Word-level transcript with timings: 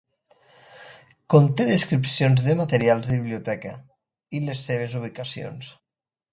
Conté 1.33 1.67
descripcions 1.67 2.41
de 2.49 2.57
materials 2.63 3.11
de 3.11 3.13
biblioteca 3.19 3.77
i 4.41 4.45
les 4.49 4.67
seves 4.73 4.99
ubicacions. 5.05 5.73